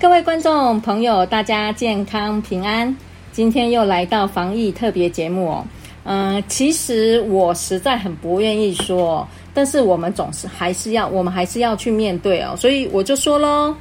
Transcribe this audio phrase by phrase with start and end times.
[0.00, 2.94] 各位观众朋友，大家健康平安。
[3.32, 5.64] 今天又来到防疫特别节目哦。
[6.04, 12.54] 嗯、其实我实在很不愿意说，但是我们总是还是要，我们还是要去面对哦。
[12.56, 13.74] 所以我就说喽，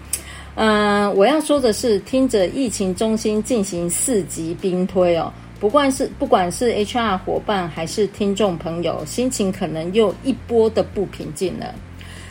[0.56, 11.74] 嗯、我要说的是，听着疫情中心进行四级兵推哦，不管是不管是 HR 伙伴还是听众朋友，心情可能又一波的不平静了。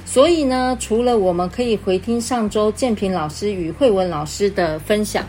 [0.05, 5.25] 所以呢，除了我们可以回听上周建平老师与慧文老师的分享，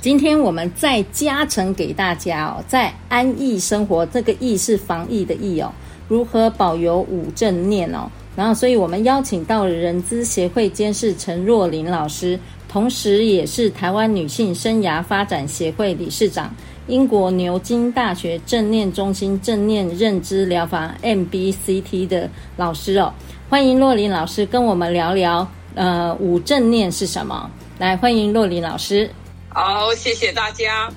[0.00, 5.70] 今天我们再加成给大家哦，在安逸生活，这个“逸”是防疫的“疫”哦，
[6.08, 8.10] 如何保有五正念哦？
[8.34, 16.54] 然后，所以我们邀请到了人资协会监事陈若琳老师，同时也是台湾女性生涯发展协会理事长，
[16.86, 23.12] 英国牛津大学正念中心正念认知疗法 MBCT 的老师哦。
[23.50, 27.50] 欢迎洛林老师跟我们聊聊，呃，五正念是什么？
[27.80, 29.10] 来，欢迎洛林老师。
[29.48, 30.88] 好，谢谢大家。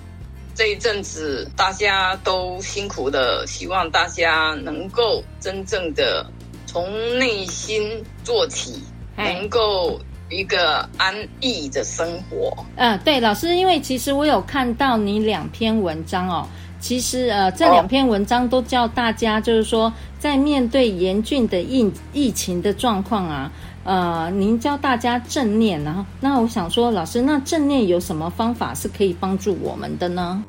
[0.54, 6.24] 这一阵子大家都辛苦了，希望大家能够真正的
[6.68, 6.88] 从
[7.18, 7.90] 内心
[8.24, 8.84] 做起，
[9.18, 12.56] 能够一个安逸的生活。
[12.76, 16.48] 嗯、呃，对，老师，因为其实我有看到你两篇文章哦。
[16.80, 19.92] 其实呃，这两篇文章都叫大家，就是说，
[20.24, 23.52] 在面对严峻的疫疫情的状况啊，
[23.84, 30.42] 呃，您教大家正念，然后，那我想说，老师，那正念有什么方法是可以帮助我们的呢？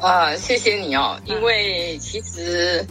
[0.00, 2.84] 啊，谢谢你哦，因为其实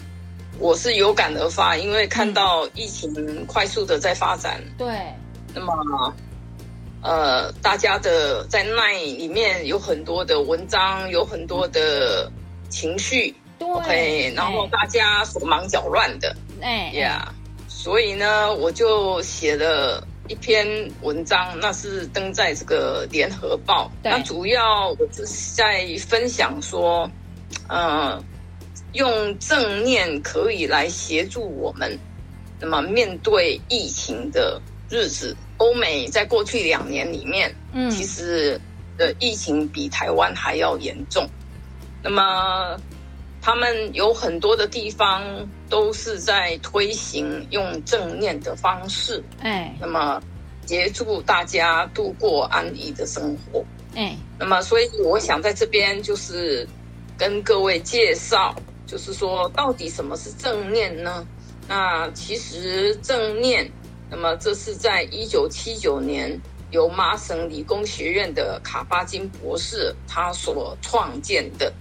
[0.58, 4.88] 我是有感而发，因为看到疫情快速的在发展，对，
[5.54, 6.14] 那么
[7.02, 12.32] 呃，大家的在那里面有很多的文章，有很多的。
[12.68, 20.68] 情绪对，OK，然后大家手忙脚乱的，哎呀，yeah, 所以呢，我就写了一篇
[21.02, 23.92] 文章，那是登在这个联合报。
[24.04, 27.10] 那主要我是在分享说，
[27.68, 28.22] 呃，
[28.94, 31.98] 用正念可以来协助我们，
[32.60, 38.60] 那么面对疫情的日子，欧美在过去两年里面，嗯，其实
[38.98, 41.28] 的疫情比台湾还要严重。
[42.02, 42.78] 那么，
[43.46, 45.22] 他们有很多的地方
[45.70, 50.20] 都是在推行用正念的方式，哎，那么
[50.66, 53.64] 协助大家度过安逸的生活，
[53.94, 56.68] 哎，那么所以我想在这边就是
[57.20, 58.56] 跟各位介绍，
[58.88, 61.24] 就是说到底什么是正念呢？
[61.68, 63.72] 那其实正念，
[64.10, 66.36] 那么这是在一九七九年
[66.72, 71.72] 由麻省理工学院的卡巴金博士他所创建的。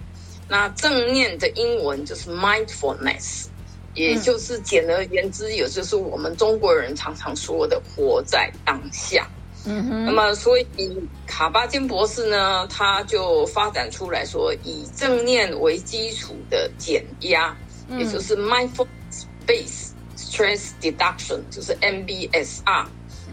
[0.49, 3.47] 那正念的英文就是 mindfulness，
[3.95, 9.27] 也就是简而言之，也就是我们中国人常常说的活在当下。
[9.67, 10.05] 嗯哼。
[10.05, 10.67] 那么，所以
[11.27, 17.57] 卡巴金博士呢，他就发展出来说，以正念为基础的减压，
[17.99, 22.87] 也就是 mindfulness-based stress reduction，就是 MBSR。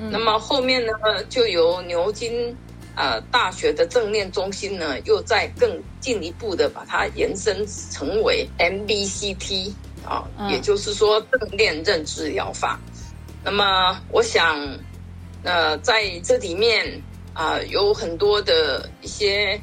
[0.09, 0.91] 那么后面呢，
[1.29, 2.57] 就由牛津。
[2.93, 9.71] 呃，大学的正念中心呢，又再更进一步的把它延伸成为 MBCT
[10.05, 12.79] 啊，也就是说正念认知疗法。
[13.43, 14.77] 那么，我想，
[15.43, 17.01] 呃，在这里面
[17.33, 19.59] 啊，呃，有很多的一些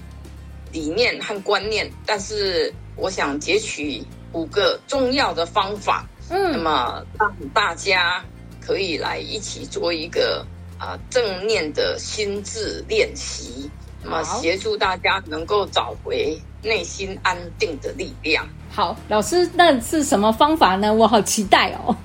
[0.72, 4.02] 理念和观念，但是我想截取
[4.32, 8.24] 五个重要的方法，嗯，那么让大家
[8.60, 10.46] 可以来一起做一个。
[10.78, 13.68] 啊，正念的心智练习，
[14.02, 18.46] 那么协助大家能够找回内心安定的力量。
[18.70, 20.94] 好，老师，那是什么方法呢？
[20.94, 21.96] 我好期待哦。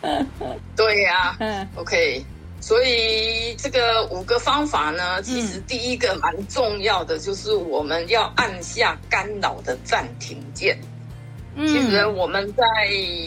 [0.74, 2.24] 对呀、啊，嗯，OK，
[2.60, 10.78] 所以这个五个方法呢，其实第一个蛮重要的，就是我们要按下干扰的暂停键。
[11.54, 12.64] 嗯，其实我们在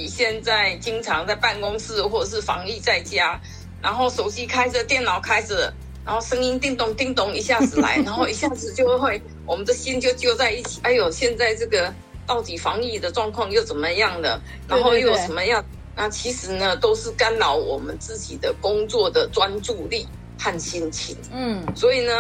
[0.08, 3.40] 现在经常在办公室或者是防疫在家。
[3.86, 5.72] 然后手机开着，电脑开着，
[6.04, 10.80] 然后声音叮咚叮咚一下子来，然后一下子就会，我们的心就揪在一起。
[10.82, 11.94] 哎呦，现在这个
[12.26, 14.42] 到底防疫的状况又怎么样了？
[14.68, 15.64] 然后又有什么样？
[15.96, 20.08] 那其实呢，都是干扰我们自己的工作的专注力。
[20.38, 21.16] 和心情。
[21.32, 22.12] 嗯，所以呢，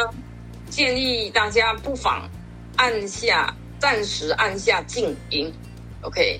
[0.69, 2.29] 建议大家不妨
[2.77, 5.53] 按下暂时按下静音。
[6.01, 6.39] OK，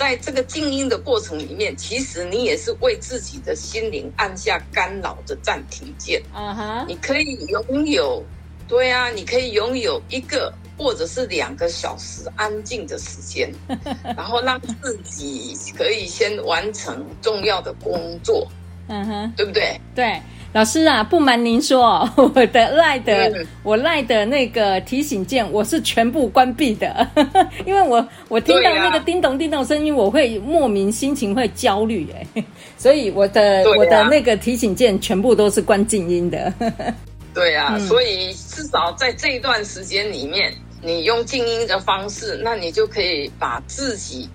[0.00, 6.22] 在这个静音的过程里面，其实你也是为自己的心灵按下干扰的暂停键。
[6.34, 8.24] 嗯哼，你可以拥有，
[8.66, 10.50] 对啊，你可以拥有一个。
[10.78, 13.52] 或者是两个小时安静的时间，
[14.16, 18.50] 然后让自己可以先完成重要的工作，
[18.88, 19.78] 嗯哼，对不对？
[19.94, 20.18] 对，
[20.52, 27.06] 老师啊，不瞒您说，我的赖的，嗯、我赖的那个提醒键我是全部关闭的，
[27.64, 32.44] 因为我我听到那个叮咚叮咚声音，我会莫名心情会焦虑哎，
[32.76, 36.52] 所以我的、啊、我的那个提醒键全部都是关静音的。
[37.32, 40.52] 对啊，嗯、所以至少在这一段时间里面。
[40.82, 44.26] 你用静音的方式，那你就可以把自己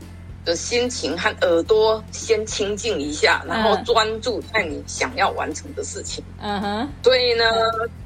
[0.46, 6.24] 的心情和耳朵先清静一下，然后专注在你想要完成的事情。
[6.40, 6.90] 嗯哼。
[7.04, 7.44] 所以呢，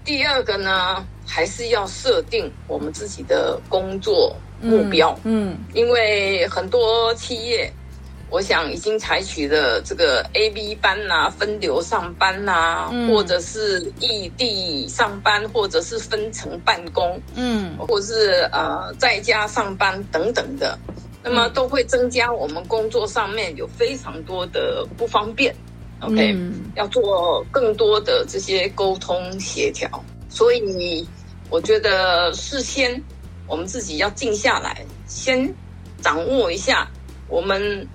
[0.04, 5.16] 第二个呢，还是要设定我们自己的工作目标。
[5.24, 5.58] 嗯。
[5.74, 7.72] 因为很多企业。
[8.32, 20.78] 我想已经采取了这个 A B 班呐、啊，分流上班呐、啊，嗯、或者是异地上班，或者是分层办公，嗯，或是呃在家上班等等的，
[21.24, 25.56] 那么都会增加我们工作上面有非常多的不方便。
[26.02, 29.90] OK，、嗯、要做更多的这些沟通协调，
[30.30, 31.08] 所以
[31.50, 33.02] 我觉得事先
[33.48, 35.54] 我们自己要静下来，先
[36.02, 36.88] 掌握一下
[37.28, 37.88] 我们。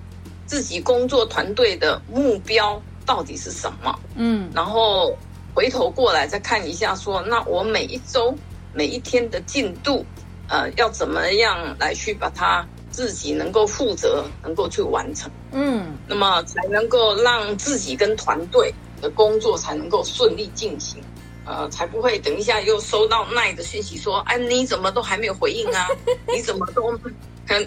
[0.47, 3.99] 自己工作团队的目标到底是什么？
[4.15, 5.17] 嗯，然后
[5.55, 8.31] 回头过来再看一下说，说那我每一周、
[8.71, 10.05] 每一天的进度，
[10.47, 12.63] 呃，要怎么样来去把它
[12.95, 15.29] 自己能够负责，能够去完成？
[15.51, 21.01] 嗯，那么才能够让自己跟团队的工作才能够顺利进行，
[21.45, 25.87] 呃，才不会等一下又收到奈的讯息说，哎，你怎么都还没有回应啊？
[26.33, 26.97] 你怎么都？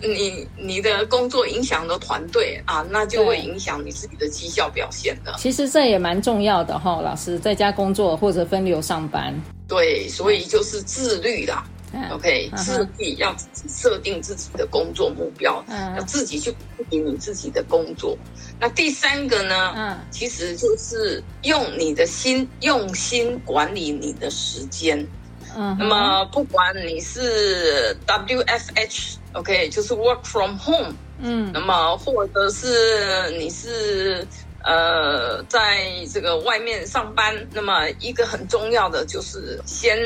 [0.03, 5.33] 你你的工作影响了团队啊，那就会影响你自己的绩效表现的。
[5.39, 9.33] 其实这也蛮重要的哈，老师在家工作或者分流上班。
[9.69, 11.65] 对，所以就是自律啦。
[11.93, 18.17] 嗯、OK，、嗯、自己要自己设定自己的工作目标，嗯、要自己去管理你自己的工作。
[18.61, 19.73] 那第三个呢？
[19.76, 25.06] 嗯，其实就是用你的心用心管理你的时间。
[25.56, 29.17] 嗯，那么不管你是 WFH。
[29.34, 34.26] OK，就是 work from home，嗯，那么或者是你是
[34.64, 39.96] 呃在这个外面上班，那么一个很重要的就是先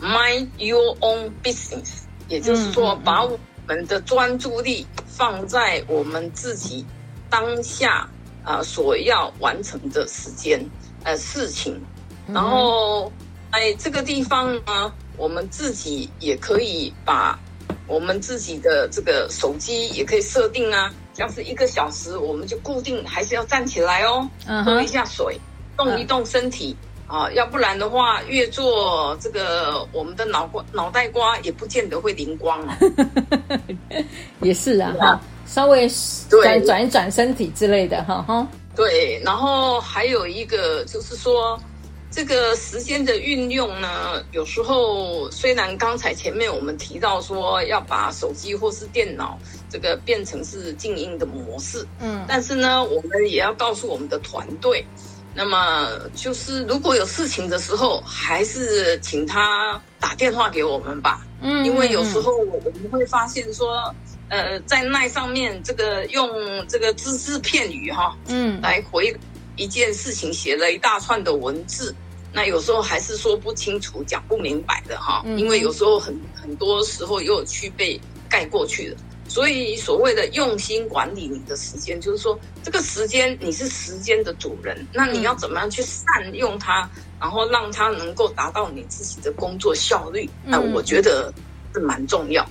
[0.00, 6.84] mind your own business，也就是说把我们的专注力放在我们自己
[7.30, 8.08] 当下
[8.44, 10.64] 啊、呃、所要完成的时间
[11.04, 11.80] 呃事情，
[12.28, 13.12] 然后
[13.52, 17.38] 在这个地方呢，我们自己也可以把。
[17.88, 24.28] 我们自己的这个手机也可以设定啊，像是一个小时，我们就固定还是要站起来哦，
[24.64, 25.40] 喝一下水，
[25.76, 32.78] 动一动身体啊，要不然的话，越做这个，我们的脑瓜脑袋瓜也不见得会灵光啊。
[34.42, 35.88] 也是啊，哈，稍微
[36.28, 38.46] 转转一转身体之类的，哈哈。
[38.74, 41.58] 对，然后还有一个就是说。
[42.08, 49.38] 这个时间的运用呢，有时候虽然刚才前面我们提到说要把手机或是电脑
[49.68, 54.82] 这个变成是静音的模式，嗯，但是呢，我们也要告诉我们的团队，
[55.36, 63.94] 那么就是如果有事情的时候，还是请他打电话给我们吧，嗯，因为有时候我们会发现说，
[64.30, 69.14] 呃，在那上面这个用这个只字片语哈，嗯，来回
[69.56, 71.94] 一件事情写了一大串的文字。
[72.32, 78.96] 那有时候还是说不清楚、讲不明白的哈，因为有时候很很多时候又有去被盖过去了。
[79.36, 86.02] 所以所谓的用心管理你的时间，就是说这个时间你是时间的主人，那你要怎么样去善
[86.32, 86.88] 用它，
[87.20, 90.26] 然后让它能够达到你自己的工作效率？
[90.42, 91.30] 那我觉得
[91.74, 92.48] 是蛮重要。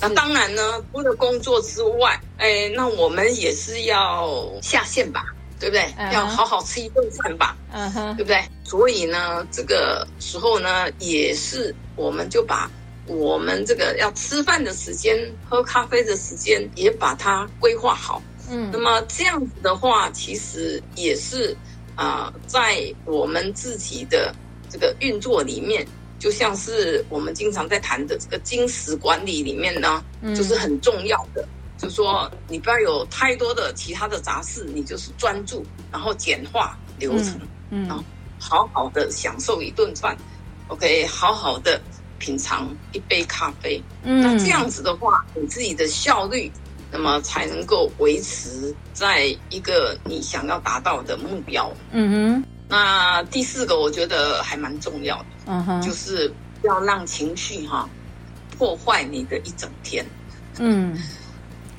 [0.00, 5.26] 那当然呢，除了工作之外，哎，那我们也是要下线吧。
[5.60, 6.12] 对不对？Uh huh.
[6.12, 8.16] 要好好吃一顿饭吧，嗯哼、uh，huh.
[8.16, 8.42] 对不对？
[8.64, 12.68] 所以呢，这个时候呢，也是我们就把
[13.06, 15.18] 我们这个要吃饭的时间、
[15.48, 18.22] 喝咖啡的时间，也把它规划好。
[18.50, 21.56] 嗯，那么这样子的话，其实也是
[21.94, 24.34] 啊、呃，在我们自己的
[24.68, 25.86] 这个运作里面，
[26.18, 31.46] 就像是我们经常在谈的这个精时管理里面呢，就是很重要的。
[31.76, 38.02] 就是说，你不要有太多的其他的杂事，你就是专注，然后简化流程，嗯，然后
[38.38, 40.16] 好好的享受一顿饭
[40.68, 41.80] ，OK，好好的
[42.24, 43.82] 品尝一杯咖啡。
[44.02, 46.50] 嗯，那这样子的话，你自己的效率，
[46.90, 51.70] 那么才能够维持在一个你想要达到的目标。
[51.90, 52.44] 嗯哼。
[52.66, 57.86] 那第四个，我觉得还蛮重要的，嗯哼，就是不要让情绪哈
[58.56, 60.04] 破坏你的一整天。
[60.58, 60.98] 嗯。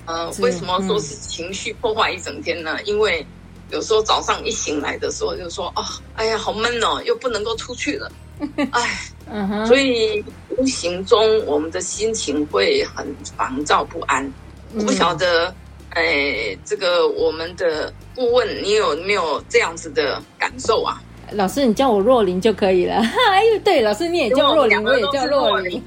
[0.06, 2.78] 呃，为什么说是情绪破坏一整天呢？
[2.84, 3.26] 因为
[3.72, 5.86] 有时候早上一醒来的时候，就说啊、哦，
[6.16, 8.12] 哎呀，好闷哦，又不能够出去了，
[8.72, 9.00] 哎，
[9.66, 10.24] 所以
[10.58, 13.06] 无形中我们的心情会很
[13.38, 14.32] 烦躁不安。
[14.74, 15.54] 我不晓得，
[15.92, 21.02] 哎，这个我们的顾问，你有没有这样子的感受啊？
[21.32, 22.98] 老师，你叫我若琳就可以了。
[23.32, 25.82] 哎呦，对，老师你也叫若琳，我也叫若琳。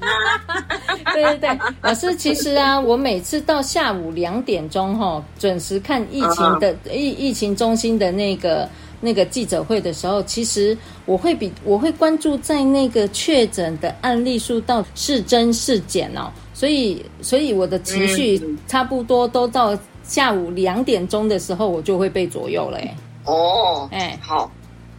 [1.13, 8.67] 对对对，老师，其实啊，我每次到下午两点钟哈，准时看疫情的疫疫情中心的那个
[9.01, 22.79] 那个记者会的时候，其实我会比我会关注在那个确诊的案例数到是真是减哦，所以所以我的情绪差不多都到下午两点钟的时候，我就会被左右了。
[23.25, 24.51] 哦，哎，好。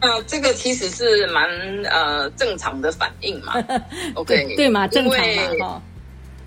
[0.02, 1.45] 那这个其实是蛮
[1.85, 3.52] 呃正常的反应嘛，
[4.16, 5.19] OK 对，对嘛，正常
[5.59, 5.83] 嘛，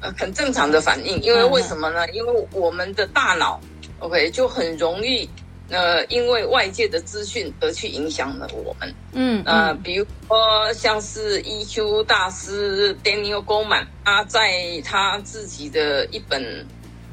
[0.01, 2.09] 呃很正常的反应，因为为什么呢？
[2.13, 3.59] 因为我们的大脑
[3.99, 5.29] OK 就很容易
[5.73, 16.41] 呃因为外界的资讯而去影响了我们，嗯呃比如说像是 EQ 大师 Daniel Goleman 他在他自己的一本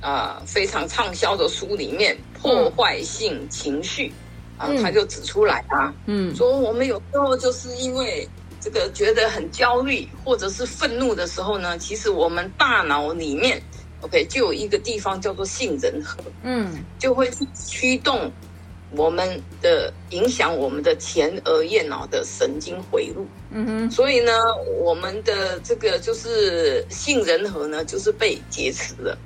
[0.00, 4.08] 啊、呃、非常畅销的书里面《破坏性情绪》。
[4.62, 8.28] 啊，他就指出来啊，嗯，说我们有时候就是因为
[8.60, 13.58] 这个觉得很焦虑或者是愤怒的时候呢，其实我们大脑里面
[14.02, 18.30] ，OK，就有一个地方叫做杏仁核，嗯，就会去驱动
[18.96, 24.32] 我们的影响我们的前额叶脑的神经回路，嗯哼，所以呢，
[24.80, 29.16] 我们的这个就是杏仁核呢，就是被劫持了。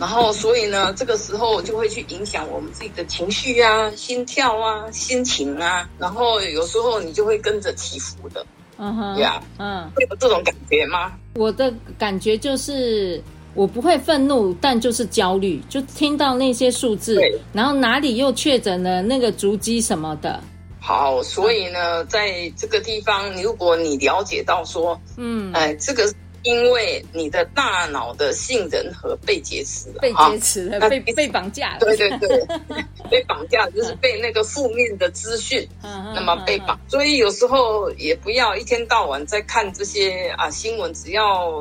[0.00, 5.90] 然后，所以呢，这个时候就会去影响我们自己的情绪啊、心跳啊、心情啊。
[5.98, 8.46] 然后有时候你就会跟着起伏的，
[8.78, 11.12] 嗯哼，对啊，嗯，会有这种感觉吗？
[11.34, 13.20] 我的感觉就是，
[13.58, 17.20] 我不会愤怒，但就是焦虑，就听到那些数字，
[17.52, 20.40] 然后哪里又确诊了那个足迹什么的。
[20.78, 26.08] 好，所以呢，在这个地方，如果你了解到说，嗯，哎，这个。
[26.44, 31.80] 因为你的大脑的杏仁核被劫持了，被劫持了，啊、被被绑架了。
[31.80, 32.46] 对对对，
[33.10, 36.78] 被绑架就是被那个负面的资讯， 那么被绑。
[36.88, 41.52] 所以有时候也不要一天到晚在看这些啊新闻，只要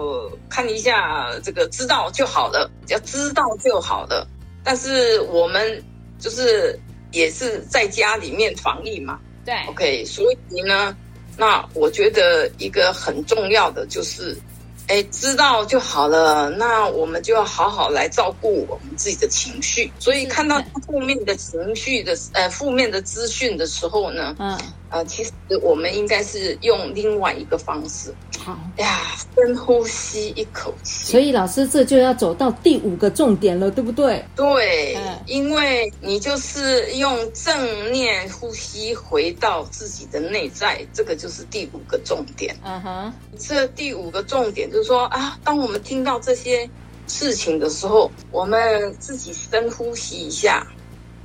[0.48, 4.28] 看一下这个知道就好了，只要知道就好了。
[4.64, 5.84] 但是我们
[6.20, 6.80] 就是
[7.12, 10.06] 也是在家里面防疫嘛，对，OK。
[10.06, 10.96] 所以呢，
[11.36, 14.38] 那我觉得一个很重要的就是。
[14.88, 16.50] 哎，知道就好了。
[16.50, 19.92] 那我们就要好好来照顾我们自己的情绪。
[20.00, 24.58] 所以看到负面的情绪的呃负面的资讯的时候呢，嗯。
[24.90, 28.16] 呃，其实我们应该是用另外一个方式。
[28.40, 29.02] 好呀，
[29.36, 31.12] 深呼吸一口气。
[31.12, 34.24] 所以老师，这就要走到第五个重点了，对不对？
[34.36, 42.56] 对，嗯，因为你就是用正念呼吸回到自己的内在，这个就是第五个重点。
[42.64, 46.70] 嗯哼，这第五个重点就是说啊，当我们听到这些
[47.08, 50.66] 事情的时候，我们自己深呼吸一下。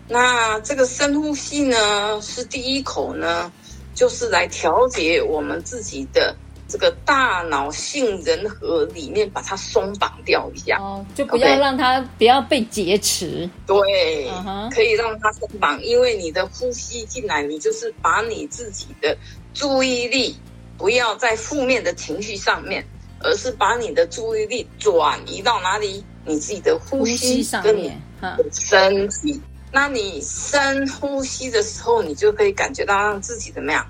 [0.09, 3.51] 那这个深呼吸呢，是第一口呢，
[3.95, 6.35] 就是来调节我们自己的
[6.73, 13.47] 这个大脑杏仁核里面，把它松绑掉一下，哦，就不要让它不要被劫持。
[13.67, 14.27] 对，
[14.71, 19.15] 可以让它松绑，因为你的呼吸进来，你就是把你自己的
[19.53, 20.35] 注意力
[20.79, 22.83] 不要在负面的情绪上面，
[23.21, 26.03] 而是把你的注意力转移到哪里？
[26.25, 29.39] 你自己的呼吸上面的身体。
[29.71, 33.87] 那你深呼吸的时候，你就可以感觉到让自己怎么样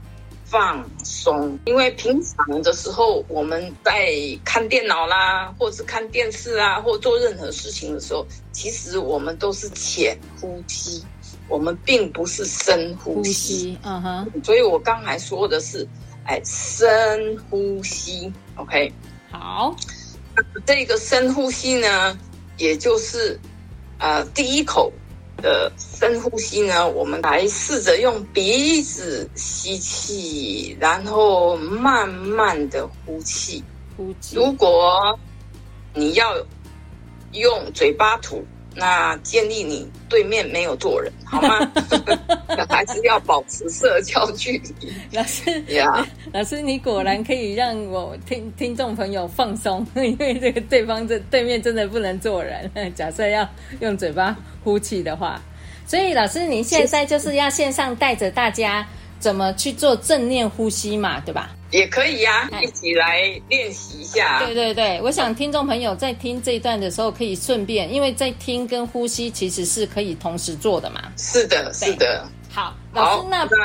[0.52, 1.59] 放松。
[1.64, 4.12] 因为平常的时候，我们在
[4.44, 11.02] 看电脑啦，或者是看电视啊，或做任何事情的时候，其实我们都是浅呼吸，
[11.49, 13.78] 我们并不是深呼吸。
[13.82, 14.30] 嗯哼。
[14.44, 15.88] 所以我刚才说的是，
[16.26, 18.30] 哎，深呼吸。
[18.56, 18.92] OK。
[19.30, 19.75] 好。
[20.66, 22.18] 这个深呼吸呢，
[22.59, 23.40] 也就是
[23.99, 24.92] 呃第一口。
[25.42, 33.62] 的深呼吸呢，我们来试着用鼻子吸气，然后慢慢的呼气。
[33.96, 34.37] 呼气。
[34.37, 35.18] 如果
[35.92, 36.34] 你要
[37.32, 38.42] 用嘴巴吐，
[38.74, 41.70] 那建议你对面没有坐人，好吗？
[42.68, 44.92] 还是要保持社交距离。
[45.12, 46.06] 老师，Yeah.
[46.32, 52.70] 老师，你果然可以让我听听众朋友放松，因为这个对方这对面真的不能坐人。
[52.94, 53.48] 假设要
[53.80, 55.40] 用嘴巴呼气的话，
[55.86, 58.86] 所以老师，您现在就是要线上带着大家
[59.18, 61.50] 怎么去做正念呼吸嘛，对吧？
[61.72, 64.44] 也可以呀、啊，一起来练习一下。
[64.44, 71.02] 对对对，我想听众朋友在听这一段的时候，可以顺便，因为在听跟呼吸其实是可以同时做的嘛。
[71.16, 72.28] 是的，是的。
[72.50, 73.56] 好，老师，那拜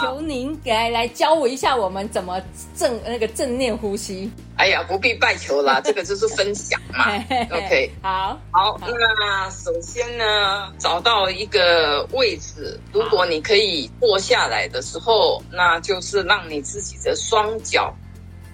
[0.00, 2.40] 求您来来教我一下，我们怎么
[2.76, 4.30] 正那个正念呼吸。
[4.56, 7.06] 哎呀，不必拜求啦， 这个就是分享嘛。
[7.50, 17.94] OK，好，好，那首先呢，找到一个位置，如果你可以坐下来的时候，那就是让你自己的双脚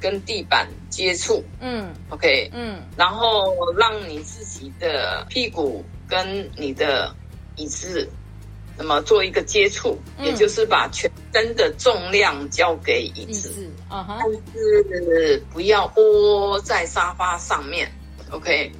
[0.00, 1.42] 跟地板接触。
[1.60, 7.14] 嗯，OK，嗯，然后让你自己的屁股跟你的
[7.56, 8.08] 椅子。
[8.78, 17.90] 那么做一个接触，嗯、也就是把全身的重量交给椅子，但是不要窝在沙发上面
[18.30, 18.70] ，OK？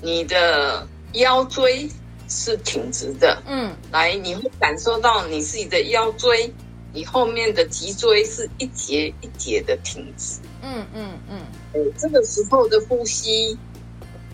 [0.00, 1.88] 你的腰椎
[2.28, 6.48] 是挺直的，嗯，来，你会感受到你自己的腰椎，
[6.92, 11.40] 你后面的脊椎是一节一节的挺直，嗯嗯嗯，
[11.74, 13.58] 嗯，这个时候的呼吸，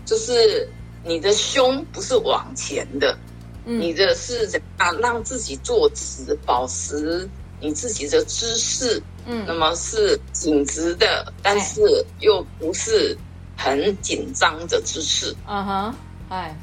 [0.05, 0.69] 就是
[1.03, 3.17] 你的胸不是往前的。
[3.65, 11.81] 嗯、你的是怎样让自己坐直，保持你自己的姿势，嗯，那么是紧直的，但是
[12.19, 13.17] 又不是
[13.55, 15.35] 很紧张的姿势。
[15.47, 15.95] 嗯哼，
[16.29, 16.57] 哎，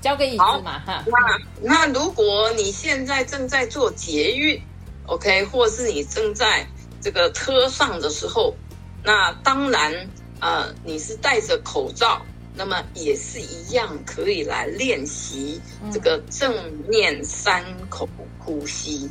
[0.00, 1.04] 交给椅子嘛哈。
[1.06, 4.60] 那那如果你现在正在做捷运
[5.06, 6.66] ，OK，或是你正在
[7.00, 8.56] 这个车上的时候，
[9.04, 10.08] 那当然，
[10.40, 12.22] 呃，你是戴着口罩。
[12.54, 15.60] 那么也是一样，可以来练习
[15.92, 16.52] 这个正
[16.88, 19.08] 念三口呼吸，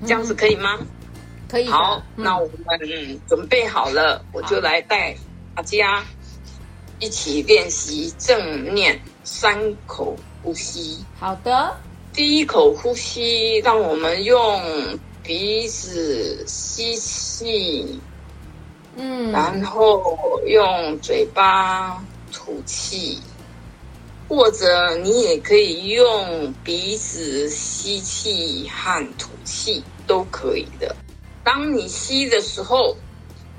[0.00, 0.78] 嗯、这样子可以吗？
[1.48, 1.68] 可以。
[1.68, 5.16] 好，嗯、那我们准备好了，我就来带
[5.54, 6.04] 大家
[6.98, 11.02] 一起练习正念三口呼吸。
[11.18, 11.74] 好的，
[12.12, 18.00] 第一口呼吸，让我们用鼻子吸气，
[18.96, 22.04] 嗯，然后用嘴巴。
[22.32, 23.20] 吐气，
[24.28, 30.96] 或者你也可以用鼻子吸气和吐气，都可以的。
[31.44, 32.96] 当你吸的时候，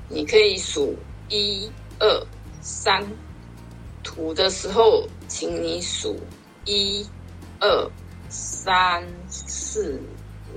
[0.08, 0.94] 你可以数
[1.28, 2.26] 一二
[2.60, 3.02] 三；
[4.02, 6.18] 吐的时候，请你数
[6.64, 7.06] 一
[7.60, 7.90] 二
[8.28, 10.00] 三四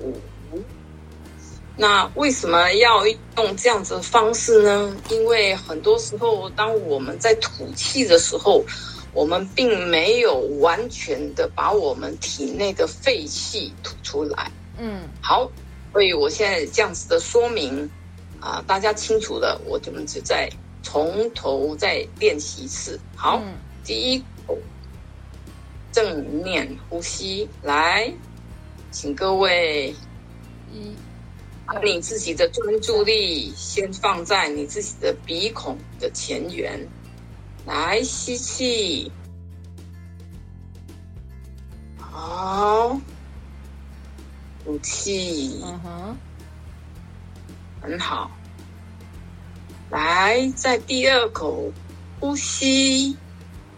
[0.02, 0.14] 五。
[1.80, 4.98] 那为什么要用这样子的方式呢？
[5.12, 8.66] 因为很多时候，当我们在吐气的时候，
[9.14, 14.52] 我们并没有完全的把我们体内的废气吐出来。
[14.80, 15.52] 嗯，好，
[15.94, 17.88] 所以我现在这样子的说明
[18.40, 20.50] 啊，大家清楚了，我们就再
[20.82, 23.00] 从头再练习一次。
[23.16, 24.58] 好，嗯、第一口
[25.92, 28.12] 正念呼吸，来，
[28.90, 29.94] 请各位
[30.74, 30.92] 一。
[31.68, 36.88] 把你自己的专注力先放在你自己的鼻孔的前缘，
[37.66, 39.12] 来吸气，
[42.00, 42.98] 好，
[44.64, 46.18] 吐气，嗯哼，
[47.82, 48.32] 很好。
[49.90, 51.70] 来，在第二口
[52.22, 53.18] 呼吸，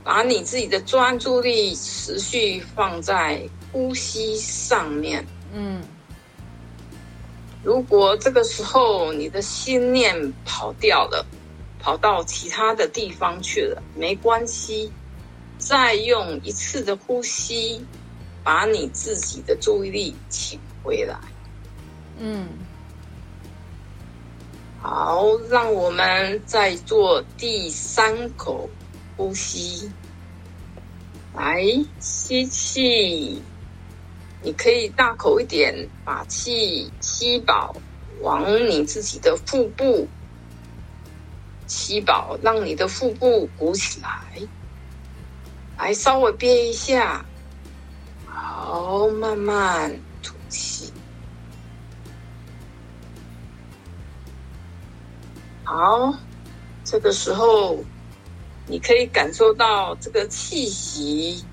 [0.03, 5.81] 把你自己的专注力持续放在呼吸上面，嗯。
[7.61, 11.25] 如果这个时候你的心念跑掉了，
[11.79, 14.91] 跑到其他的地方去了，没关系，
[15.57, 17.85] 再用一次的呼吸，
[18.43, 21.19] 把你自己的注意力请回来。
[22.17, 22.47] 嗯，
[24.81, 28.69] 好，让我们再做第三口
[29.17, 29.91] 呼吸，
[31.35, 31.61] 来
[31.99, 33.41] 吸气。
[34.41, 37.75] 你可以大口一点，把气吸饱，
[38.21, 40.07] 往你自己的腹部
[41.67, 44.09] 吸饱，让你的腹部鼓起来。
[45.77, 47.25] 来，稍微憋一下，
[48.25, 50.91] 好，慢慢吐气。
[55.63, 56.13] 好，
[56.83, 57.83] 这个时候
[58.67, 61.45] 你可以感受到这个气息。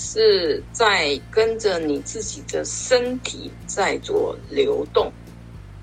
[0.00, 5.12] 是在跟着你自己的身体在做流动，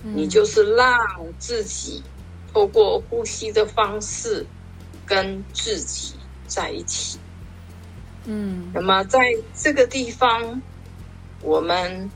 [0.04, 0.98] 嗯、你就是让
[1.38, 2.02] 自己
[2.54, 4.46] 透过呼吸的方式
[5.06, 6.14] 跟自己
[6.48, 7.20] 在一起。
[8.24, 9.20] 嗯，那么在
[9.54, 10.62] 这个地方，
[11.42, 12.10] 我们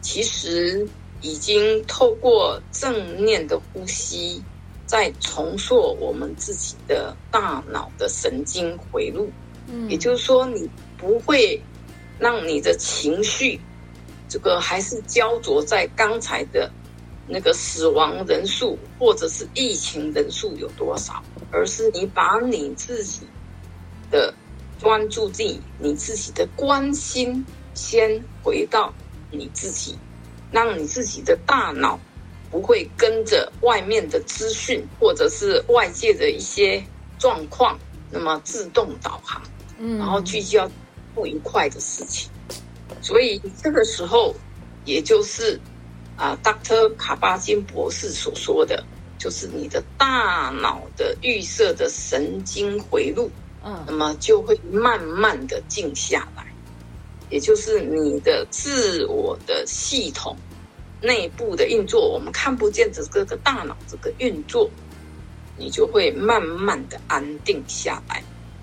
[0.00, 0.88] 其实
[1.20, 4.42] 已经透过正念的呼吸，
[4.86, 9.30] 在重塑我们自己的大脑的神经回路。
[9.70, 10.66] 嗯，也就是说，你
[10.98, 11.62] 不会
[12.18, 13.58] 让你的情绪，
[14.28, 16.70] 这个还是焦灼在刚才的
[17.26, 23.22] 那个死亡人数或者是疫情人数有多少，而是你把你自己
[24.10, 24.34] 的。
[24.80, 28.94] 专注力，你自己的关心，先回到
[29.28, 29.98] 你自己，
[30.52, 31.98] 让你自己的大脑
[32.48, 36.80] 不会跟着外面的资讯或者是外界的一些
[37.18, 37.76] 状况，
[38.08, 39.42] 那么自动导航，
[39.78, 40.70] 嗯，然后聚焦
[41.18, 42.30] 不愉快的事情。
[43.02, 44.36] 所以这个时候，
[44.84, 45.58] 也就是
[46.16, 46.94] 啊，Dr.
[46.94, 48.84] 卡巴金博士所说的，
[49.18, 53.28] 就是你的大脑的预设的神经回路。
[53.64, 56.46] 嗯，那么就会慢慢的静下来，
[57.28, 60.36] 也就是你的自我的系统
[61.02, 64.70] 内部的运作，我们看不见这个个大脑这个运作，
[65.56, 68.22] 你就会慢慢的安定下来。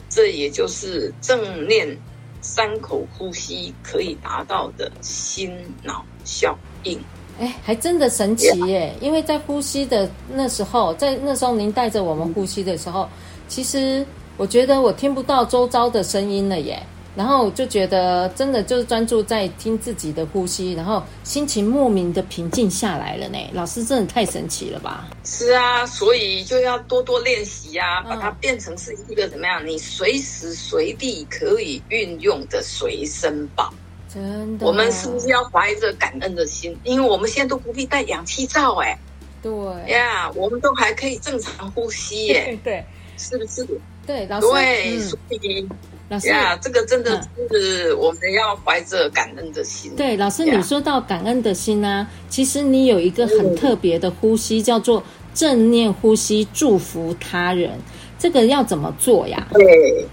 [0.10, 2.00] 这也就是正念
[2.48, 5.52] 三口呼吸可以达到的心
[5.84, 7.00] 脑效应。
[7.40, 8.94] 哎，还真的神奇耶！
[9.02, 13.10] 因为在呼吸的那时候，在那时候您带着我们呼吸的时候，
[13.48, 14.06] 其实。
[14.38, 23.38] 我觉得我听不到周遭的声音了耶，然后就觉得真的就是专注在听自己的呼吸，然后心情莫名的平静下来了呢。
[23.54, 25.08] 老师真的太神奇了吧？
[25.24, 29.66] 是啊，所以就要多多练习呀，把它变成是一个怎么样？
[29.66, 33.74] 你随时随地可以运用的随身宝。
[34.14, 36.78] 真的，我们是不是要怀着感恩的心？
[36.84, 38.98] 因为我们现在都不必戴氧气罩哎。
[39.42, 39.52] 对
[39.92, 42.58] 呀，我们都还可以正常呼吸耶。
[42.64, 42.84] 对，
[43.18, 43.66] 是不是？
[44.06, 45.68] 对，老师，对，所以，
[46.10, 49.96] 老师呀，这个真的是我们要怀着感恩的心。
[49.96, 55.02] 对，老师，你说到感恩的心呢，其实你有一个很特别的呼吸，叫做
[55.34, 57.80] 正念呼吸，祝福他人。
[58.20, 59.48] 这个要怎么做呀？
[59.52, 60.06] 对，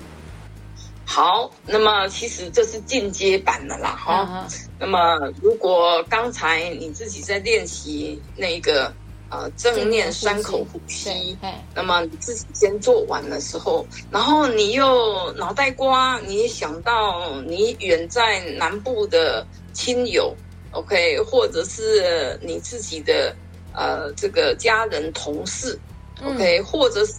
[1.04, 4.46] 好，那么其实这是进阶版的啦，哈。
[4.78, 4.98] 那么
[5.40, 8.92] 如果刚才你自己在练习那个。
[9.32, 11.34] 呃，正念三口呼吸，
[11.74, 20.36] 那么你自己先做完的时候，然后你又脑袋瓜，你想到你远在南部的亲友
[20.72, 23.34] ，OK，或者是你自己的
[23.72, 25.78] 呃这个家人同事
[26.22, 27.14] ，OK，嗯，或者是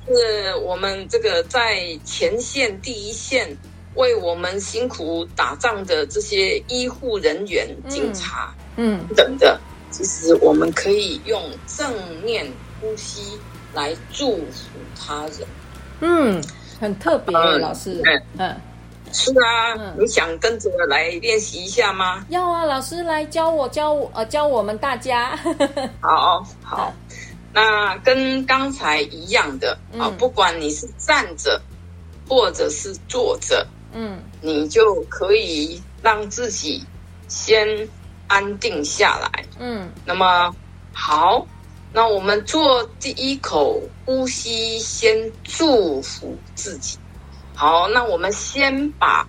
[0.61, 3.57] 我们这个在前线第一线
[3.95, 9.59] 为我们辛苦打仗的这些医护人员、警察，嗯，等的。
[9.93, 11.93] 其实我们可以用正
[12.25, 12.51] 念
[12.81, 13.39] 呼吸
[13.73, 14.67] 来祝福
[14.99, 15.47] 他人。
[16.01, 16.43] 嗯，
[16.81, 18.01] 很特别，嗯、老师。
[18.03, 18.55] 嗯嗯，
[19.13, 22.25] 是啊，嗯、你想跟着我来练习一下吗？
[22.29, 25.37] 要啊，老师来教我，教我，呃，教我们大家。
[26.01, 26.91] 好好，
[27.53, 31.61] 那跟刚才一样的啊，嗯、不管你是站着
[32.27, 36.83] 或者是坐着，嗯，你就可以让自己
[37.27, 37.87] 先。
[38.27, 40.53] 安定下来，嗯，那么
[40.91, 41.45] 好，
[41.91, 46.97] 那我们做第一口呼吸，先祝福自己。
[47.55, 49.27] 好，那我们先把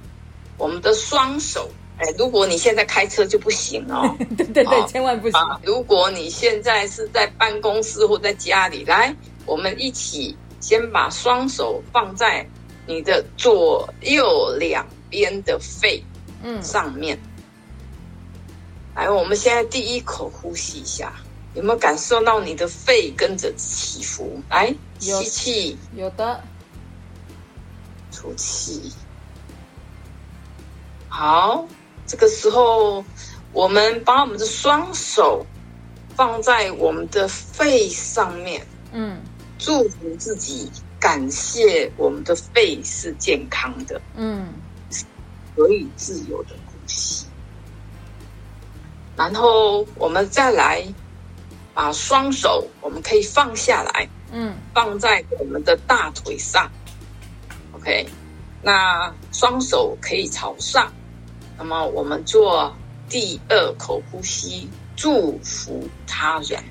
[0.56, 5.40] 我们的双手，哎，如果你现在开车就不行哦， 对对对，千万不行。
[5.62, 12.46] 如果你现在是在办公室或在家里，来，我们一起先把双手放在
[12.86, 16.02] 你的左右两边的肺，
[16.42, 17.18] 嗯，上面。
[18.94, 21.12] 来，我们现在第一口呼吸一下，
[21.54, 24.40] 有没有感受到你的肺跟着起伏？
[24.48, 26.40] 来，吸气，有的，
[28.12, 28.92] 吐气。
[31.08, 31.66] 好，
[32.06, 33.04] 这个时候，
[33.52, 35.44] 我们把我们的双手
[36.14, 39.20] 放在我们的肺上面，嗯，
[39.58, 44.52] 祝福自己，感谢我们的肺是健康的，嗯，
[45.56, 47.26] 可以自由的呼吸。
[49.16, 50.84] 然后我们再来
[51.72, 56.70] 把双手，我们可以放下来，嗯，放在我们的大腿上
[57.72, 58.06] ，OK。
[58.62, 60.92] 那双手可以朝上，
[61.58, 62.74] 那么我们做
[63.08, 66.64] 第二口呼吸，祝福他人。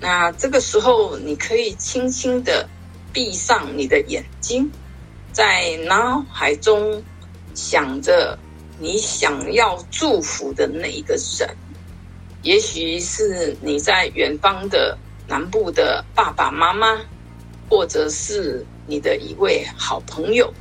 [0.00, 2.68] 那这个时候，你可以轻轻的
[3.12, 4.70] 闭上你的眼睛，
[5.32, 7.02] 在脑海中
[7.54, 8.38] 想着。
[8.78, 11.56] 你想要祝福的那一个人，
[12.42, 17.00] 也许是你在远方的南部的爸爸妈妈，
[17.70, 20.52] 或者是你的一位好朋友。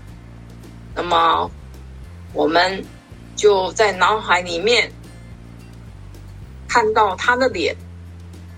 [0.95, 1.49] 那么
[2.33, 2.85] 我们
[3.35, 4.91] 就在脑海里面
[6.67, 7.75] 看到他的脸，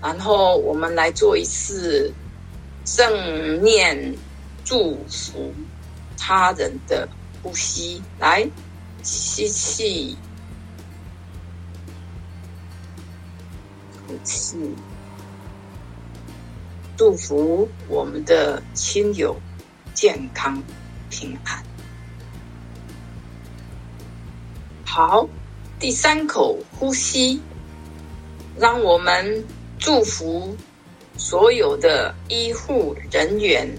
[0.02, 2.12] 然后我们来做一次
[2.84, 4.14] 正念
[4.64, 5.52] 祝福
[6.18, 7.08] 他人的
[7.42, 8.02] 呼吸。
[8.18, 8.46] 来，
[9.06, 10.16] 吸气，
[13.94, 14.56] 吐气，
[16.96, 19.36] 祝福我们的亲友
[19.94, 20.60] 健康
[21.08, 21.62] 平安。
[24.84, 25.28] 好，
[25.78, 27.40] 第三口呼吸，
[28.58, 29.44] 让我们
[29.78, 30.56] 祝福
[31.16, 33.70] 所有的医护人员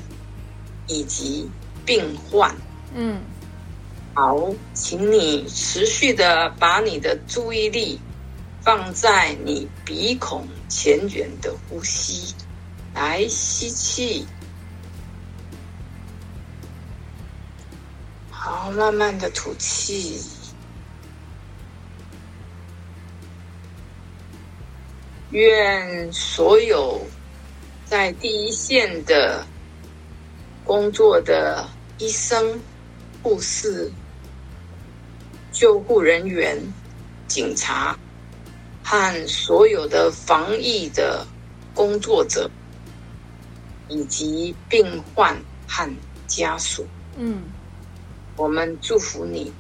[0.88, 1.50] 以及
[1.86, 2.56] 病患。
[2.96, 3.20] 嗯，
[4.20, 4.36] 好，
[4.74, 8.00] 请你持续的把你的注意力
[8.64, 12.34] 放在你鼻孔前缘的呼吸，
[12.96, 14.26] 来吸气，
[18.32, 20.20] 好，慢慢的吐气。
[25.30, 27.00] 愿所有
[27.86, 29.46] 在第一线的
[30.64, 32.60] 工作的医生、
[33.22, 33.92] 护士、
[35.58, 36.56] 救护人员、
[37.28, 37.98] 警察
[38.84, 41.26] 和所有的防疫的
[41.74, 42.48] 工作者，
[43.90, 45.36] 以及病患
[45.68, 45.92] 和
[46.28, 46.86] 家属，
[47.18, 47.42] 嗯，
[48.36, 49.52] 我们祝福你。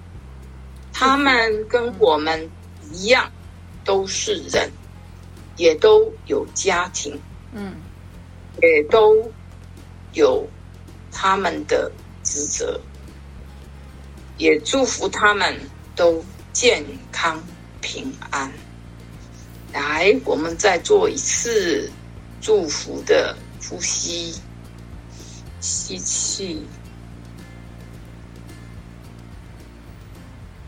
[0.93, 2.47] 他们跟我们
[2.93, 3.31] 一样，
[3.83, 4.69] 都是人。
[5.55, 7.19] 也都有家庭，
[7.51, 7.73] 嗯，
[8.61, 9.31] 也都
[10.13, 10.47] 有
[11.11, 12.79] 他们的职责，
[14.37, 15.59] 也祝福他们
[15.97, 17.43] 都健康
[17.81, 18.49] 平安。
[19.73, 21.91] 来，我们再做一次
[22.39, 23.35] 祝福的
[23.67, 24.39] 呼吸，
[25.59, 26.63] 吸气，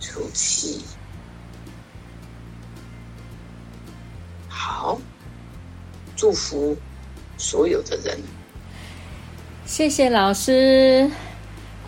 [0.02, 0.82] 出气。
[4.48, 5.00] 好，
[6.16, 6.76] 祝福
[7.38, 8.20] 所有的人。
[9.66, 11.10] 谢谢老师。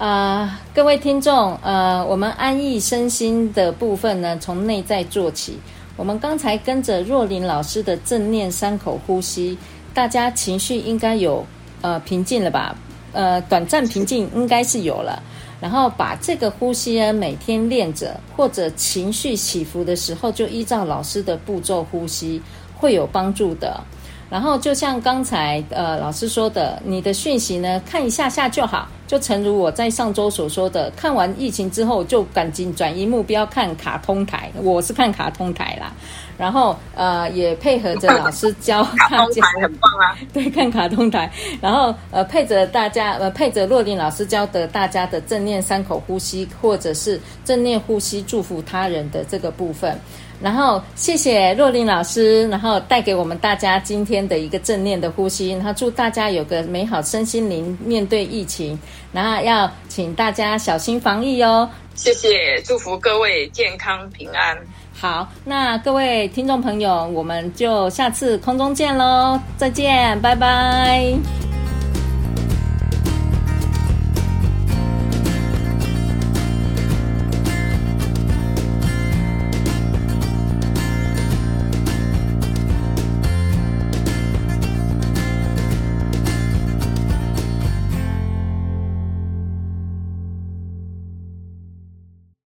[0.02, 5.60] 啊、各位听众，呃，我们安逸身心的部分呢，从内在做起。
[5.96, 9.56] 我们刚才跟着若琳老师的正念三口呼吸，
[9.94, 11.46] 大家情绪应该有
[11.82, 12.76] 呃平静了吧？
[13.14, 15.22] 呃，短暂平静应该是有了。
[15.60, 22.42] 然后把这个呼吸呢，每天练着，或者情绪起伏的时候，就依照老师的步骤呼吸。
[22.76, 23.80] 会有帮助的。
[24.32, 28.88] 然后就像刚才呃老师说的，你的讯息呢，看一下下就好。
[29.12, 35.92] 就诚如我在上周所说的，看完疫情之后就赶紧转移目标看卡通台，我是看卡通台啦。
[36.38, 41.30] 然后呃也配合着老师教大家很棒啊，对，看卡通台。
[41.60, 50.00] 然后呃配着大家呃配着洛琳老师教的大家的正念三口呼吸，或者是正念呼吸祝福他人的这个部分。
[50.42, 58.78] 然后谢谢若琳老师，然后带给我们大家今天的一个正念的呼吸，然后祝大家有个美好身心灵面对疫情，
[59.12, 61.70] 然后要请大家小心防疫哦。
[61.94, 64.58] 谢谢，祝福各位健康平安。
[64.94, 71.51] 好，那各位听众朋友，我们就下次空中见喽，再见，拜拜。